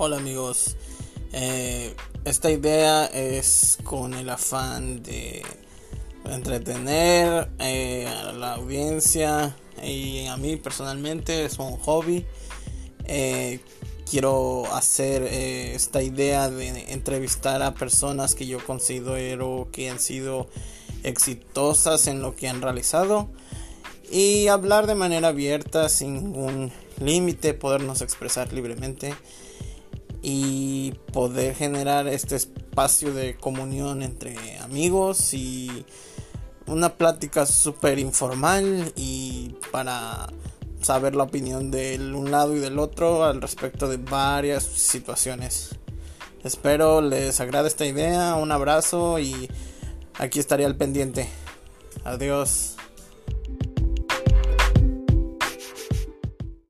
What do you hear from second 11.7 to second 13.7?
hobby. Eh,